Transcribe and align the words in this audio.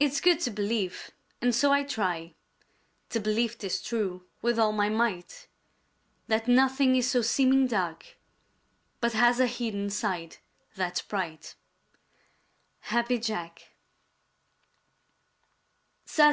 It's 0.00 0.20
good 0.20 0.40
to 0.40 0.50
believe, 0.50 1.12
and 1.40 1.54
so 1.54 1.70
I 1.72 1.84
try 1.84 2.34
To 3.10 3.20
believe 3.20 3.56
'tis 3.56 3.80
true 3.80 4.26
with 4.42 4.58
all 4.58 4.72
my 4.72 4.88
might, 4.88 5.46
That 6.26 6.48
nothing 6.48 6.96
is 6.96 7.08
so 7.08 7.22
seeming 7.22 7.68
dark 7.68 8.16
But 9.00 9.12
has 9.12 9.38
a 9.38 9.46
hidden 9.46 9.88
side 9.90 10.38
that's 10.74 11.00
bright. 11.00 11.54
_Happy 12.86 13.24
Jack. 13.24 13.68